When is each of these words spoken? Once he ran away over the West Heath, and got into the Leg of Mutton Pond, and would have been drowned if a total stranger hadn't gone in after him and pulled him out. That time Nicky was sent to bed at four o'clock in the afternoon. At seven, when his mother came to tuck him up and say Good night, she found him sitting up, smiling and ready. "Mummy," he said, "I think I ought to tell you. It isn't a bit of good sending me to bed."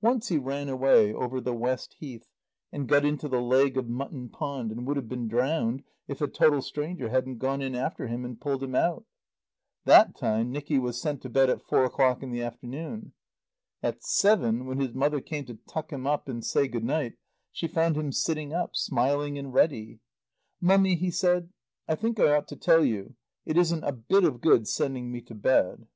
Once 0.00 0.30
he 0.30 0.36
ran 0.36 0.68
away 0.68 1.12
over 1.14 1.40
the 1.40 1.54
West 1.54 1.94
Heath, 2.00 2.26
and 2.72 2.88
got 2.88 3.04
into 3.04 3.28
the 3.28 3.40
Leg 3.40 3.76
of 3.76 3.88
Mutton 3.88 4.28
Pond, 4.28 4.72
and 4.72 4.84
would 4.84 4.96
have 4.96 5.08
been 5.08 5.28
drowned 5.28 5.84
if 6.08 6.20
a 6.20 6.26
total 6.26 6.60
stranger 6.60 7.08
hadn't 7.10 7.38
gone 7.38 7.62
in 7.62 7.76
after 7.76 8.08
him 8.08 8.24
and 8.24 8.40
pulled 8.40 8.64
him 8.64 8.74
out. 8.74 9.04
That 9.84 10.16
time 10.16 10.50
Nicky 10.50 10.76
was 10.80 11.00
sent 11.00 11.22
to 11.22 11.28
bed 11.28 11.50
at 11.50 11.62
four 11.62 11.84
o'clock 11.84 12.20
in 12.20 12.32
the 12.32 12.42
afternoon. 12.42 13.12
At 13.80 14.02
seven, 14.02 14.66
when 14.66 14.80
his 14.80 14.92
mother 14.92 15.20
came 15.20 15.44
to 15.44 15.60
tuck 15.68 15.92
him 15.92 16.04
up 16.04 16.28
and 16.28 16.44
say 16.44 16.66
Good 16.66 16.82
night, 16.82 17.12
she 17.52 17.68
found 17.68 17.94
him 17.96 18.10
sitting 18.10 18.52
up, 18.52 18.74
smiling 18.74 19.38
and 19.38 19.54
ready. 19.54 20.00
"Mummy," 20.60 20.96
he 20.96 21.12
said, 21.12 21.50
"I 21.86 21.94
think 21.94 22.18
I 22.18 22.32
ought 22.36 22.48
to 22.48 22.56
tell 22.56 22.84
you. 22.84 23.14
It 23.46 23.56
isn't 23.56 23.84
a 23.84 23.92
bit 23.92 24.24
of 24.24 24.40
good 24.40 24.66
sending 24.66 25.12
me 25.12 25.20
to 25.20 25.34
bed." 25.36 25.86